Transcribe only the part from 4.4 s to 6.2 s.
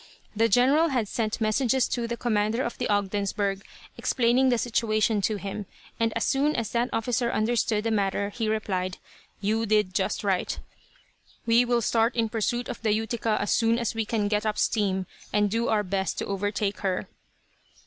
the situation to him, and